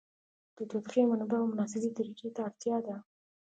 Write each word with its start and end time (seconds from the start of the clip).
د 0.55 0.59
تودوخې 0.69 1.01
منبع 1.09 1.37
او 1.41 1.51
مناسبې 1.53 1.89
طریقې 1.97 2.29
ته 2.35 2.41
اړتیا 2.47 2.77
ده. 2.85 2.95